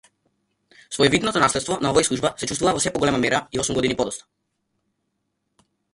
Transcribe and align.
Своевидното 0.95 1.43
наследствона 1.43 1.91
овој 1.91 2.07
служба 2.09 2.31
се 2.43 2.49
чувствува 2.53 2.73
во 2.77 2.81
сѐ 2.85 2.95
поголема 2.97 3.19
мера 3.27 3.43
и 3.57 3.61
осум 3.65 3.81
години 3.81 3.99
подоцна. 4.01 4.29